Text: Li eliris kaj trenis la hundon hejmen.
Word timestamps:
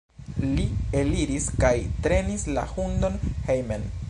Li 0.53 0.63
eliris 1.01 1.51
kaj 1.65 1.73
trenis 2.07 2.49
la 2.57 2.67
hundon 2.75 3.25
hejmen. 3.53 3.91